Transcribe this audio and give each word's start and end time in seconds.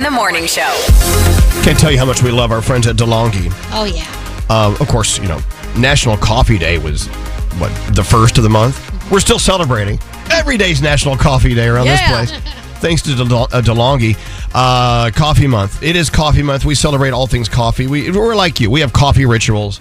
The 0.00 0.12
Morning 0.12 0.46
Show. 0.46 0.72
Can't 1.64 1.76
tell 1.76 1.90
you 1.90 1.98
how 1.98 2.04
much 2.04 2.22
we 2.22 2.30
love 2.30 2.52
our 2.52 2.62
friends 2.62 2.86
at 2.86 2.94
DeLonghi. 2.94 3.50
Oh 3.72 3.82
yeah. 3.84 4.06
Um, 4.48 4.74
of 4.80 4.86
course, 4.86 5.18
you 5.18 5.26
know, 5.26 5.40
National 5.76 6.16
Coffee 6.16 6.56
Day 6.56 6.78
was 6.78 7.08
what 7.58 7.72
the 7.96 8.04
first 8.04 8.38
of 8.38 8.44
the 8.44 8.48
month. 8.48 8.78
We're 9.10 9.18
still 9.18 9.40
celebrating. 9.40 9.98
Every 10.30 10.56
day's 10.56 10.80
National 10.80 11.16
Coffee 11.16 11.52
Day 11.52 11.66
around 11.66 11.86
Yeah. 11.86 12.22
this 12.22 12.30
place. 12.30 12.54
Thanks 12.80 13.02
to 13.02 13.16
De- 13.16 13.24
uh, 13.24 13.48
DeLonghi, 13.60 14.16
uh, 14.54 15.10
Coffee 15.16 15.48
Month. 15.48 15.82
It 15.82 15.96
is 15.96 16.10
Coffee 16.10 16.44
Month. 16.44 16.64
We 16.64 16.76
celebrate 16.76 17.10
all 17.10 17.26
things 17.26 17.48
coffee. 17.48 17.88
We, 17.88 18.08
we're 18.12 18.36
like 18.36 18.60
you. 18.60 18.70
We 18.70 18.78
have 18.82 18.92
coffee 18.92 19.26
rituals. 19.26 19.80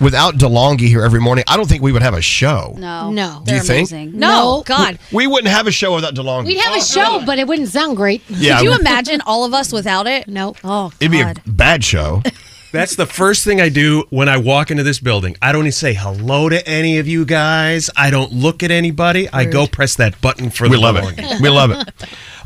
Without 0.00 0.34
DeLonghi 0.36 0.88
here 0.88 1.02
every 1.02 1.20
morning, 1.20 1.44
I 1.46 1.56
don't 1.56 1.68
think 1.68 1.82
we 1.82 1.92
would 1.92 2.02
have 2.02 2.14
a 2.14 2.22
show. 2.22 2.74
No. 2.78 3.10
No. 3.10 3.42
Do 3.44 3.54
you 3.54 3.60
think? 3.60 3.90
amazing. 3.90 4.18
No. 4.18 4.28
No, 4.58 4.62
God. 4.64 4.98
We 5.12 5.26
wouldn't 5.26 5.52
have 5.52 5.66
a 5.66 5.70
show 5.70 5.94
without 5.94 6.14
DeLonghi. 6.14 6.46
We'd 6.46 6.58
have 6.58 6.76
a 6.76 6.80
show, 6.80 7.22
but 7.26 7.38
it 7.38 7.46
wouldn't 7.46 7.68
sound 7.68 7.96
great. 7.96 8.22
yeah, 8.28 8.58
Could 8.58 8.64
you 8.64 8.78
imagine 8.78 9.20
all 9.26 9.44
of 9.44 9.52
us 9.52 9.72
without 9.72 10.06
it? 10.06 10.26
No. 10.26 10.54
Oh, 10.64 10.90
it'd 11.00 11.10
be 11.10 11.20
a 11.20 11.24
God. 11.34 11.42
bad 11.46 11.84
show. 11.84 12.22
That's 12.72 12.94
the 12.94 13.04
first 13.04 13.44
thing 13.44 13.60
I 13.60 13.68
do 13.68 14.04
when 14.10 14.28
I 14.28 14.36
walk 14.36 14.70
into 14.70 14.84
this 14.84 15.00
building. 15.00 15.36
I 15.42 15.50
don't 15.50 15.62
even 15.62 15.72
say 15.72 15.92
hello 15.92 16.48
to 16.48 16.66
any 16.68 16.98
of 16.98 17.08
you 17.08 17.24
guys. 17.24 17.90
I 17.96 18.10
don't 18.10 18.32
look 18.32 18.62
at 18.62 18.70
anybody. 18.70 19.28
I 19.28 19.44
go 19.44 19.66
press 19.66 19.96
that 19.96 20.20
button 20.20 20.50
for 20.50 20.64
we 20.68 20.76
the 20.76 20.80
love 20.80 20.94
DeLonghi. 20.96 21.14
it. 21.36 21.40
We 21.40 21.48
love 21.48 21.72
it. 21.72 21.88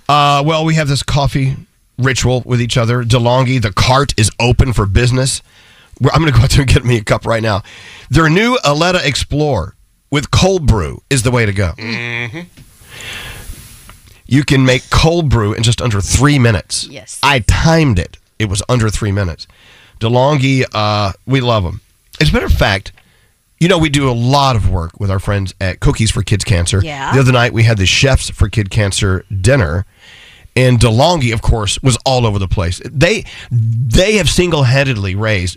Uh, 0.08 0.42
well, 0.44 0.64
we 0.64 0.74
have 0.76 0.88
this 0.88 1.02
coffee 1.02 1.56
ritual 1.98 2.42
with 2.46 2.60
each 2.60 2.76
other. 2.78 3.04
DeLonghi, 3.04 3.60
the 3.60 3.72
cart 3.72 4.14
is 4.18 4.30
open 4.40 4.72
for 4.72 4.86
business. 4.86 5.42
We're- 6.00 6.12
I'm 6.14 6.20
going 6.20 6.32
to 6.32 6.38
go 6.38 6.44
out 6.44 6.50
there 6.50 6.62
and 6.62 6.70
get 6.70 6.84
me 6.84 6.96
a 6.96 7.04
cup 7.04 7.26
right 7.26 7.42
now. 7.42 7.62
Their 8.10 8.28
new 8.28 8.56
Eletta 8.64 9.04
Explorer 9.04 9.74
with 10.10 10.30
cold 10.30 10.66
brew 10.66 11.02
is 11.10 11.22
the 11.22 11.30
way 11.30 11.46
to 11.46 11.52
go. 11.52 11.72
You 14.26 14.42
can 14.44 14.64
make 14.64 14.88
cold 14.90 15.28
brew 15.28 15.52
in 15.52 15.62
just 15.62 15.82
under 15.82 16.00
three 16.00 16.38
minutes. 16.38 16.86
Yes. 16.88 17.18
I 17.22 17.40
timed 17.40 17.98
it. 17.98 18.16
It 18.38 18.46
was 18.48 18.62
under 18.68 18.88
three 18.88 19.12
minutes. 19.12 19.46
DeLonghi, 20.00 20.64
uh, 20.72 21.12
we 21.26 21.40
love 21.40 21.62
them. 21.62 21.80
As 22.20 22.30
a 22.30 22.32
matter 22.32 22.46
of 22.46 22.52
fact, 22.52 22.92
you 23.60 23.68
know, 23.68 23.78
we 23.78 23.88
do 23.90 24.10
a 24.10 24.12
lot 24.12 24.56
of 24.56 24.68
work 24.70 24.98
with 24.98 25.10
our 25.10 25.18
friends 25.20 25.54
at 25.60 25.80
Cookies 25.80 26.10
for 26.10 26.22
Kids 26.22 26.42
Cancer. 26.44 26.80
Yeah. 26.82 27.12
The 27.12 27.20
other 27.20 27.32
night 27.32 27.52
we 27.52 27.62
had 27.64 27.76
the 27.78 27.86
Chefs 27.86 28.30
for 28.30 28.48
Kid 28.48 28.70
Cancer 28.70 29.24
dinner, 29.40 29.84
and 30.56 30.78
DeLonghi, 30.78 31.32
of 31.32 31.42
course, 31.42 31.80
was 31.82 31.96
all 32.04 32.26
over 32.26 32.38
the 32.38 32.48
place. 32.48 32.80
They 32.84 33.24
they 33.50 34.16
have 34.16 34.28
single 34.28 34.64
handedly 34.64 35.14
raised 35.14 35.56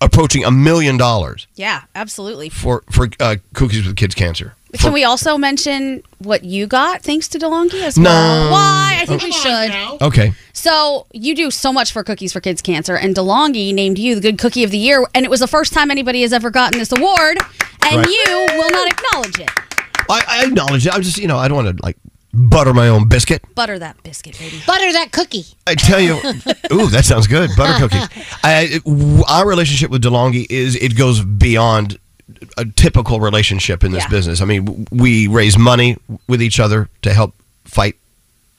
approaching 0.00 0.44
a 0.44 0.50
million 0.50 0.96
dollars 0.96 1.46
Yeah, 1.54 1.82
absolutely. 1.94 2.48
for 2.50 2.82
for 2.90 3.08
uh, 3.20 3.36
Cookies 3.54 3.86
with 3.86 3.96
Kids 3.96 4.14
Cancer. 4.14 4.54
Can 4.78 4.92
we 4.92 5.04
also 5.04 5.38
mention 5.38 6.02
what 6.18 6.42
you 6.42 6.66
got 6.66 7.00
thanks 7.00 7.28
to 7.28 7.38
DeLonghi 7.38 7.80
as 7.84 7.96
No. 7.96 8.10
well? 8.10 8.50
Why? 8.50 8.98
I 9.00 9.06
think 9.06 9.22
we 9.22 9.30
should. 9.30 9.70
Okay. 10.02 10.32
So 10.52 11.06
you 11.12 11.36
do 11.36 11.52
so 11.52 11.72
much 11.72 11.92
for 11.92 12.02
Cookies 12.02 12.32
for 12.32 12.40
Kids 12.40 12.60
Cancer, 12.60 12.96
and 12.96 13.14
DeLonghi 13.14 13.72
named 13.72 13.98
you 13.98 14.16
the 14.16 14.20
Good 14.20 14.38
Cookie 14.38 14.64
of 14.64 14.72
the 14.72 14.78
Year, 14.78 15.06
and 15.14 15.24
it 15.24 15.30
was 15.30 15.38
the 15.38 15.46
first 15.46 15.72
time 15.72 15.92
anybody 15.92 16.22
has 16.22 16.32
ever 16.32 16.50
gotten 16.50 16.78
this 16.80 16.90
award, 16.90 17.38
and 17.86 17.96
Right. 17.98 18.08
you 18.08 18.46
will 18.58 18.70
not 18.70 18.88
acknowledge 18.92 19.38
it. 19.38 19.50
I, 20.10 20.24
I 20.28 20.44
acknowledge 20.44 20.84
it. 20.88 20.92
I'm 20.92 21.02
just 21.02 21.18
you 21.18 21.28
know 21.28 21.36
I 21.38 21.46
don't 21.46 21.64
want 21.64 21.76
to 21.78 21.82
like 21.84 21.96
butter 22.34 22.74
my 22.74 22.88
own 22.88 23.08
biscuit. 23.08 23.42
Butter 23.54 23.78
that 23.78 24.02
biscuit, 24.02 24.38
baby. 24.38 24.60
Butter 24.66 24.92
that 24.92 25.12
cookie. 25.12 25.44
I 25.66 25.74
tell 25.74 26.00
you, 26.00 26.14
ooh, 26.72 26.88
that 26.88 27.04
sounds 27.04 27.26
good. 27.26 27.50
Butter 27.56 27.88
cookies. 27.88 28.08
I, 28.42 28.80
our 29.28 29.46
relationship 29.48 29.90
with 29.90 30.02
DeLonghi 30.02 30.46
is 30.50 30.76
it 30.76 30.96
goes 30.96 31.22
beyond 31.24 31.98
a 32.56 32.64
typical 32.64 33.20
relationship 33.20 33.84
in 33.84 33.92
this 33.92 34.04
Yeah. 34.04 34.08
business. 34.10 34.40
I 34.40 34.44
mean, 34.44 34.86
we 34.90 35.26
raise 35.28 35.56
money 35.58 35.96
with 36.28 36.42
each 36.42 36.58
other 36.60 36.88
to 37.02 37.12
help 37.12 37.34
fight 37.64 37.96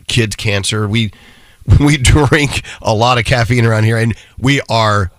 kids' 0.08 0.36
cancer. 0.36 0.88
We 0.88 1.12
we 1.80 1.98
drink 1.98 2.62
a 2.82 2.94
lot 2.94 3.18
of 3.18 3.26
caffeine 3.26 3.66
around 3.66 3.86
here, 3.86 3.98
and 3.98 4.16
we 4.38 4.62
are 4.70 5.12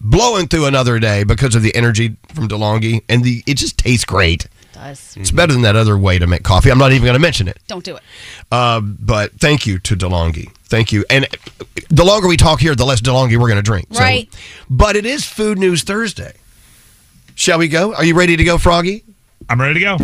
blowing 0.00 0.46
through 0.46 0.66
another 0.66 1.00
day 1.00 1.24
because 1.24 1.56
of 1.56 1.62
the 1.62 1.74
energy 1.74 2.16
from 2.32 2.46
DeLonghi, 2.48 3.02
and 3.08 3.24
the 3.24 3.42
it 3.46 3.54
just 3.56 3.78
tastes 3.78 4.04
great. 4.04 4.46
Does. 4.78 5.16
It's 5.16 5.30
better 5.30 5.52
than 5.52 5.62
that 5.62 5.76
other 5.76 5.96
way 5.98 6.18
to 6.18 6.26
make 6.26 6.42
coffee. 6.42 6.70
I'm 6.70 6.78
not 6.78 6.92
even 6.92 7.04
going 7.04 7.14
to 7.14 7.18
mention 7.20 7.48
it. 7.48 7.58
Don't 7.66 7.84
do 7.84 7.96
it. 7.96 8.02
Uh, 8.52 8.80
but 8.80 9.32
thank 9.40 9.66
you 9.66 9.78
to 9.80 9.96
DeLonghi. 9.96 10.50
Thank 10.64 10.92
you. 10.92 11.04
And 11.10 11.26
the 11.88 12.04
longer 12.04 12.28
we 12.28 12.36
talk 12.36 12.60
here, 12.60 12.74
the 12.74 12.84
less 12.84 13.00
DeLonghi 13.00 13.32
we're 13.38 13.48
going 13.48 13.56
to 13.56 13.62
drink. 13.62 13.88
So- 13.92 14.00
Right. 14.00 14.28
but 14.70 14.96
it 14.96 15.06
is 15.06 15.24
Food 15.24 15.58
News 15.58 15.82
Thursday. 15.82 16.34
Shall 17.34 17.58
we 17.58 17.68
go? 17.68 17.94
Are 17.94 18.04
you 18.04 18.14
ready 18.14 18.36
to 18.36 18.44
go, 18.44 18.58
Froggy? 18.58 19.04
I'm 19.48 19.60
ready 19.60 19.74
to 19.74 19.80
go. 19.80 19.96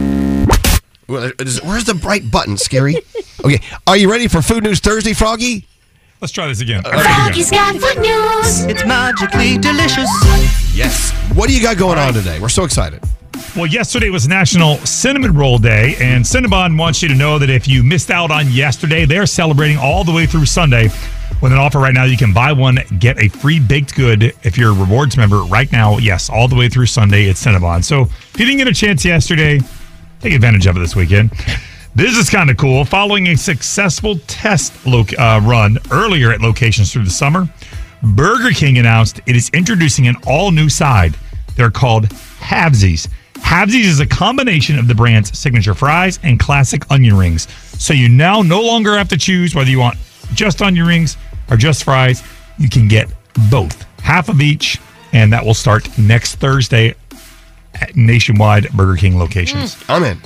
Where's 1.06 1.84
the 1.84 1.98
bright 2.00 2.30
button, 2.30 2.56
Scary? 2.56 2.96
Okay. 3.44 3.60
Are 3.86 3.96
you 3.96 4.10
ready 4.10 4.26
for 4.28 4.40
Food 4.40 4.64
News 4.64 4.80
Thursday, 4.80 5.12
Froggy? 5.12 5.66
Let's 6.20 6.32
try 6.32 6.46
this 6.46 6.60
again. 6.62 6.82
Froggy's 6.82 7.50
got 7.50 7.74
food 7.74 8.00
news. 8.00 8.64
It's 8.64 8.86
magically 8.86 9.58
delicious. 9.58 10.08
Yes. 10.74 11.12
What 11.34 11.48
do 11.48 11.54
you 11.54 11.60
got 11.60 11.76
going 11.76 11.98
on 11.98 12.14
today? 12.14 12.40
We're 12.40 12.48
so 12.48 12.64
excited. 12.64 13.02
Well, 13.56 13.66
yesterday 13.66 14.10
was 14.10 14.26
National 14.26 14.78
Cinnamon 14.78 15.32
Roll 15.32 15.58
Day, 15.58 15.94
and 16.00 16.24
Cinnabon 16.24 16.76
wants 16.76 17.02
you 17.02 17.08
to 17.08 17.14
know 17.14 17.38
that 17.38 17.50
if 17.50 17.68
you 17.68 17.84
missed 17.84 18.10
out 18.10 18.32
on 18.32 18.50
yesterday, 18.50 19.04
they're 19.04 19.26
celebrating 19.26 19.76
all 19.76 20.02
the 20.02 20.12
way 20.12 20.26
through 20.26 20.46
Sunday 20.46 20.88
with 21.40 21.52
an 21.52 21.58
offer 21.58 21.78
right 21.78 21.94
now. 21.94 22.04
You 22.04 22.16
can 22.16 22.32
buy 22.32 22.52
one, 22.52 22.78
get 22.98 23.18
a 23.18 23.28
free 23.28 23.60
baked 23.60 23.94
good 23.94 24.32
if 24.42 24.58
you're 24.58 24.70
a 24.70 24.74
rewards 24.74 25.16
member 25.16 25.42
right 25.44 25.70
now. 25.70 25.98
Yes, 25.98 26.28
all 26.28 26.48
the 26.48 26.56
way 26.56 26.68
through 26.68 26.86
Sunday 26.86 27.28
at 27.30 27.36
Cinnabon. 27.36 27.84
So 27.84 28.02
if 28.02 28.40
you 28.40 28.46
didn't 28.46 28.58
get 28.58 28.68
a 28.68 28.74
chance 28.74 29.04
yesterday, 29.04 29.60
take 30.20 30.32
advantage 30.32 30.66
of 30.66 30.76
it 30.76 30.80
this 30.80 30.96
weekend. 30.96 31.30
This 31.94 32.16
is 32.16 32.28
kind 32.28 32.50
of 32.50 32.56
cool. 32.56 32.84
Following 32.84 33.28
a 33.28 33.36
successful 33.36 34.18
test 34.26 34.84
lo- 34.84 35.04
uh, 35.16 35.40
run 35.44 35.78
earlier 35.92 36.32
at 36.32 36.40
locations 36.40 36.92
through 36.92 37.04
the 37.04 37.10
summer, 37.10 37.48
Burger 38.02 38.50
King 38.50 38.78
announced 38.78 39.20
it 39.26 39.36
is 39.36 39.48
introducing 39.50 40.08
an 40.08 40.16
all 40.26 40.50
new 40.50 40.68
side. 40.68 41.16
They're 41.54 41.70
called 41.70 42.12
Have-Sies. 42.40 43.06
Have-Sies 43.42 43.86
is 43.86 44.00
a 44.00 44.06
combination 44.06 44.78
of 44.78 44.88
the 44.88 44.94
brand's 44.94 45.36
signature 45.38 45.74
fries 45.74 46.18
and 46.22 46.38
classic 46.38 46.90
onion 46.90 47.16
rings. 47.16 47.48
So 47.78 47.92
you 47.92 48.08
now 48.08 48.42
no 48.42 48.60
longer 48.60 48.96
have 48.96 49.08
to 49.08 49.16
choose 49.16 49.54
whether 49.54 49.70
you 49.70 49.78
want 49.78 49.98
just 50.34 50.62
onion 50.62 50.86
rings 50.86 51.16
or 51.50 51.56
just 51.56 51.84
fries. 51.84 52.22
You 52.58 52.68
can 52.68 52.88
get 52.88 53.08
both, 53.50 53.82
half 54.00 54.28
of 54.28 54.40
each, 54.40 54.80
and 55.12 55.32
that 55.32 55.44
will 55.44 55.54
start 55.54 55.88
next 55.98 56.36
Thursday 56.36 56.94
at 57.74 57.96
nationwide 57.96 58.70
Burger 58.70 58.96
King 58.96 59.18
locations. 59.18 59.74
Mm. 59.74 59.94
I'm 59.94 60.04
in. 60.04 60.18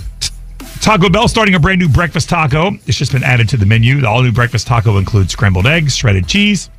Taco 0.80 1.08
Bell 1.08 1.26
starting 1.28 1.54
a 1.54 1.58
brand 1.58 1.80
new 1.80 1.88
breakfast 1.88 2.28
taco. 2.28 2.72
It's 2.86 2.96
just 2.96 3.12
been 3.12 3.24
added 3.24 3.48
to 3.50 3.56
the 3.56 3.66
menu. 3.66 4.00
The 4.00 4.08
all 4.08 4.22
new 4.22 4.32
breakfast 4.32 4.66
taco 4.66 4.98
includes 4.98 5.32
scrambled 5.32 5.66
eggs, 5.66 5.96
shredded 5.96 6.28
cheese, 6.28 6.70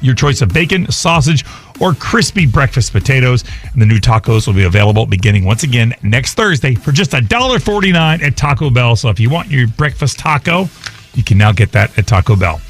your 0.00 0.14
choice 0.14 0.40
of 0.40 0.52
bacon, 0.52 0.90
sausage, 0.90 1.44
or 1.80 1.94
crispy 1.94 2.46
breakfast 2.46 2.92
potatoes. 2.92 3.44
And 3.72 3.80
the 3.80 3.86
new 3.86 3.98
tacos 3.98 4.46
will 4.46 4.54
be 4.54 4.64
available 4.64 5.06
beginning 5.06 5.44
once 5.44 5.62
again 5.62 5.94
next 6.02 6.34
Thursday 6.34 6.74
for 6.74 6.92
just 6.92 7.12
$1.49 7.12 8.22
at 8.22 8.36
Taco 8.36 8.70
Bell. 8.70 8.96
So 8.96 9.08
if 9.10 9.20
you 9.20 9.30
want 9.30 9.48
your 9.50 9.68
breakfast 9.68 10.18
taco, 10.18 10.68
you 11.14 11.22
can 11.24 11.38
now 11.38 11.52
get 11.52 11.72
that 11.72 11.96
at 11.98 12.06
Taco 12.06 12.36
Bell. 12.36 12.60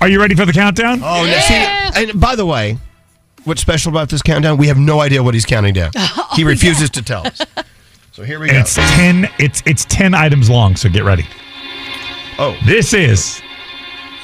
Are 0.00 0.08
you 0.08 0.20
ready 0.20 0.34
for 0.34 0.46
the 0.46 0.52
countdown? 0.52 1.00
Oh, 1.02 1.24
yeah. 1.24 1.90
see, 1.90 2.00
and 2.10 2.20
by 2.20 2.34
the 2.34 2.46
way, 2.46 2.78
what's 3.44 3.60
special 3.60 3.90
about 3.92 4.08
this 4.08 4.22
countdown? 4.22 4.56
We 4.56 4.68
have 4.68 4.78
no 4.78 5.00
idea 5.00 5.22
what 5.22 5.34
he's 5.34 5.46
counting 5.46 5.74
down. 5.74 5.90
Oh, 6.32 6.36
he 6.36 6.44
refuses 6.44 6.90
to 6.90 7.02
tell 7.02 7.26
us. 7.26 7.40
So 8.12 8.24
here 8.24 8.38
we 8.40 8.48
And 8.48 8.56
go. 8.56 8.60
it's 8.60 8.74
10 8.74 9.28
it's 9.38 9.62
it's 9.66 9.84
10 9.86 10.14
items 10.14 10.50
long, 10.50 10.74
so 10.76 10.88
get 10.88 11.04
ready. 11.04 11.24
Oh. 12.38 12.56
This 12.66 12.92
is 12.92 13.40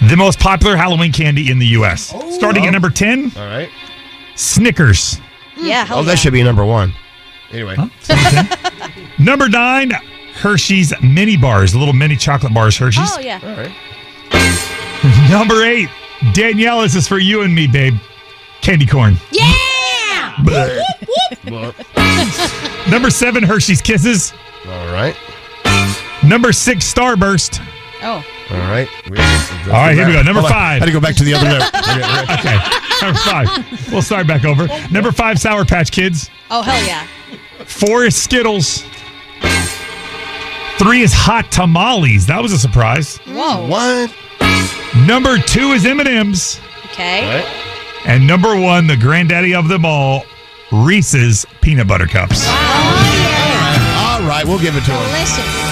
the 0.08 0.16
most 0.16 0.38
popular 0.40 0.76
Halloween 0.76 1.12
candy 1.12 1.50
in 1.50 1.58
the 1.58 1.66
US. 1.78 2.12
Oh, 2.14 2.30
Starting 2.32 2.66
at 2.66 2.72
number 2.72 2.90
10, 2.90 3.32
All 3.36 3.46
right. 3.46 3.70
Mm. 4.36 4.38
Snickers. 4.38 5.20
Yeah. 5.56 5.84
Hell 5.86 5.98
Oh, 5.98 6.02
that 6.04 6.18
should 6.18 6.32
be 6.32 6.42
number 6.42 6.64
one. 6.64 6.92
Anyway. 7.52 7.76
Number 9.18 9.48
9, 9.48 9.90
Hershey's 10.34 10.92
mini 11.00 11.36
bars, 11.36 11.72
the 11.72 11.78
little 11.78 11.94
mini 11.94 12.16
chocolate 12.16 12.52
bars 12.52 12.76
Hershey's. 12.76 13.08
Oh 13.12 13.20
yeah. 13.20 13.40
All 13.42 13.56
right. 13.56 15.30
Number 15.30 15.64
8, 15.64 15.88
Danielle, 16.34 16.82
this 16.82 16.94
is 16.94 17.06
for 17.08 17.18
you 17.18 17.42
and 17.42 17.54
me, 17.54 17.66
babe. 17.66 17.94
Candy 18.62 18.86
corn. 18.86 19.16
Yeah! 19.32 19.54
Well, 21.50 21.72
Number 22.90 23.08
7, 23.10 23.42
Hershey's 23.42 23.80
Kisses. 23.80 24.32
all 24.66 24.92
right. 24.92 25.16
Number 26.24 26.52
6, 26.52 26.92
Starburst. 26.92 27.64
Oh. 28.02 28.24
All 28.50 28.58
right. 28.58 28.88
All 29.66 29.72
right, 29.72 29.94
here 29.96 30.06
we 30.06 30.12
go. 30.12 30.22
Number 30.22 30.40
Hold 30.40 30.52
on. 30.52 30.58
five. 30.58 30.80
Had 30.80 30.86
to 30.86 30.92
go 30.92 31.00
back 31.00 31.14
to 31.16 31.24
the 31.24 31.34
other 31.34 31.48
note. 31.48 31.62
Okay, 31.74 32.00
okay. 32.00 32.34
Okay. 32.34 32.58
Number 33.02 33.18
5. 33.18 33.92
We'll 33.92 34.02
start 34.02 34.26
back 34.26 34.44
over. 34.44 34.68
Number 34.90 35.12
5, 35.12 35.38
Sour 35.38 35.64
Patch 35.64 35.90
Kids. 35.90 36.30
Oh 36.50 36.62
hell 36.62 36.84
yeah. 36.86 37.06
Four 37.64 38.04
is 38.04 38.14
Skittles. 38.14 38.84
Three 40.78 41.02
is 41.02 41.12
Hot 41.12 41.50
Tamales. 41.50 42.26
That 42.26 42.40
was 42.42 42.52
a 42.52 42.58
surprise. 42.58 43.16
Whoa. 43.26 43.66
What? 43.66 44.14
Number 45.06 45.38
two 45.38 45.72
is 45.72 45.84
M&M's. 45.84 46.60
Okay. 46.92 47.44
And 48.06 48.26
number 48.26 48.58
one, 48.58 48.86
the 48.86 48.96
granddaddy 48.96 49.54
of 49.54 49.68
them 49.68 49.84
all, 49.84 50.24
Reese's 50.70 51.46
Peanut 51.60 51.88
Butter 51.88 52.06
Cups. 52.06 52.46
All 52.46 54.22
right, 54.22 54.44
we'll 54.46 54.58
give 54.58 54.76
it 54.76 54.84
to 54.84 54.92
him. 54.92 55.02
Delicious. 55.10 55.66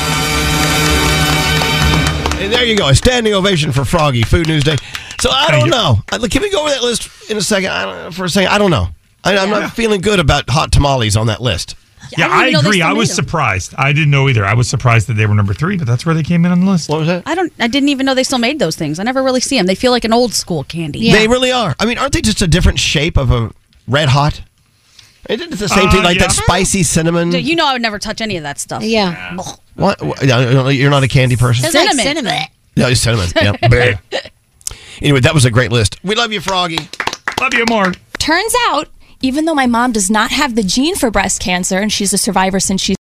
And 2.42 2.52
there 2.52 2.64
you 2.64 2.76
go. 2.76 2.88
A 2.88 2.94
standing 2.94 3.32
ovation 3.34 3.72
for 3.72 3.84
Froggy 3.84 4.22
Food 4.22 4.48
News 4.48 4.64
Day. 4.64 4.76
So 5.24 5.30
I 5.30 5.50
don't 5.50 5.64
you. 5.64 5.70
know. 5.70 5.98
Can 6.28 6.42
we 6.42 6.50
go 6.50 6.60
over 6.60 6.68
that 6.70 6.82
list 6.82 7.08
in 7.30 7.38
a 7.38 7.40
second? 7.40 7.70
I 7.70 7.84
don't, 7.86 8.12
for 8.12 8.26
a 8.26 8.28
second, 8.28 8.50
I 8.52 8.58
don't 8.58 8.70
know. 8.70 8.88
I, 9.24 9.38
I'm 9.38 9.48
not 9.48 9.72
feeling 9.72 10.02
good 10.02 10.20
about 10.20 10.44
hot 10.50 10.70
tamales 10.70 11.16
on 11.16 11.28
that 11.28 11.40
list. 11.40 11.76
Yeah, 12.10 12.26
didn't 12.28 12.32
I, 12.32 12.40
even 12.42 12.52
know 12.52 12.60
they 12.60 12.68
agree. 12.68 12.82
I 12.82 12.92
was 12.92 13.08
made 13.08 13.12
'em. 13.12 13.24
surprised. 13.24 13.74
I 13.78 13.92
didn't 13.94 14.10
know 14.10 14.28
either. 14.28 14.44
I 14.44 14.52
was 14.52 14.68
surprised 14.68 15.06
that 15.06 15.14
they 15.14 15.24
were 15.24 15.34
number 15.34 15.54
three, 15.54 15.78
but 15.78 15.86
that's 15.86 16.04
where 16.04 16.14
they 16.14 16.22
came 16.22 16.44
in 16.44 16.52
on 16.52 16.60
the 16.60 16.70
list. 16.70 16.90
What 16.90 16.98
was 16.98 17.06
that? 17.08 17.22
I 17.24 17.34
don't. 17.34 17.50
I 17.58 17.66
didn't 17.68 17.88
even 17.88 18.04
know 18.04 18.12
they 18.14 18.22
still 18.22 18.36
made 18.38 18.58
those 18.58 18.76
things. 18.76 18.98
I 18.98 19.02
never 19.02 19.22
really 19.22 19.40
see 19.40 19.56
them. 19.56 19.64
They 19.64 19.74
feel 19.74 19.92
like 19.92 20.04
an 20.04 20.12
old 20.12 20.34
school 20.34 20.62
candy. 20.64 20.98
Yeah. 20.98 21.14
They 21.14 21.26
really 21.26 21.50
are. 21.50 21.74
I 21.80 21.86
mean, 21.86 21.96
aren't 21.96 22.12
they 22.12 22.20
just 22.20 22.42
a 22.42 22.46
different 22.46 22.78
shape 22.78 23.16
of 23.16 23.30
a 23.30 23.50
red 23.88 24.10
hot? 24.10 24.42
Isn't 25.30 25.58
the 25.58 25.68
same 25.70 25.88
Uh, 25.88 25.92
thing 25.92 26.02
like 26.02 26.18
yeah. 26.18 26.26
that 26.26 26.32
spicy 26.32 26.82
cinnamon? 26.82 27.30
Dude, 27.30 27.46
You 27.46 27.56
know 27.56 27.66
I 27.66 27.72
would 27.72 27.80
never 27.80 27.98
touch 27.98 28.20
any 28.20 28.36
of 28.36 28.42
that 28.42 28.60
stuff. 28.60 28.82
Yeah. 28.82 29.36
What? 29.76 30.02
what- 30.02 30.22
You're 30.22 30.90
not 30.90 31.02
a 31.02 31.08
candy 31.08 31.36
person? 31.36 31.62
Tastes 31.62 31.74
like 31.74 31.88
Cinnamon. 31.92 32.04
cinnamon. 32.26 32.42
No, 32.76 32.88
it's 32.88 33.00
cinnamon. 33.00 33.28
Yep. 33.72 34.02
Bleh. 34.96 35.02
anyway, 35.02 35.20
that 35.20 35.34
was 35.34 35.44
a 35.44 35.50
great 35.50 35.72
list. 35.72 36.02
We 36.04 36.14
love 36.14 36.32
you, 36.32 36.40
Froggy. 36.40 36.88
Love 37.40 37.54
you 37.54 37.64
more. 37.68 37.92
Turns 38.18 38.54
out, 38.68 38.88
even 39.22 39.44
though 39.44 39.54
my 39.54 39.66
mom 39.66 39.92
does 39.92 40.10
not 40.10 40.30
have 40.30 40.54
the 40.54 40.62
gene 40.62 40.96
for 40.96 41.10
breast 41.10 41.40
cancer 41.40 41.78
and 41.78 41.92
she's 41.92 42.12
a 42.12 42.18
survivor 42.18 42.60
since 42.60 42.82
she's 42.82 42.92